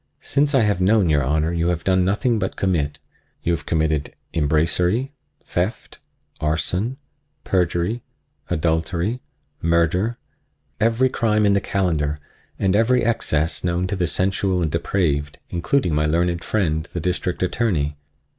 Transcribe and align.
Since 0.23 0.55
I 0.55 0.61
have 0.61 0.81
known 0.81 1.11
your 1.11 1.23
Honor 1.23 1.53
you 1.53 1.67
have 1.67 1.83
done 1.83 2.03
nothing 2.03 2.39
but 2.39 2.55
commit. 2.55 2.97
You 3.43 3.53
have 3.53 3.67
committed 3.67 4.15
embracery, 4.33 5.11
theft, 5.43 5.99
arson, 6.39 6.97
perjury, 7.43 8.01
adultery, 8.49 9.21
murder—every 9.61 11.09
crime 11.09 11.45
in 11.45 11.53
the 11.53 11.61
calendar 11.61 12.17
and 12.57 12.75
every 12.75 13.05
excess 13.05 13.63
known 13.63 13.85
to 13.85 13.95
the 13.95 14.07
sensual 14.07 14.63
and 14.63 14.71
depraved, 14.71 15.37
including 15.51 15.93
my 15.93 16.07
learned 16.07 16.43
friend, 16.43 16.89
the 16.93 16.99
District 16.99 17.43
Attorney. 17.43 17.95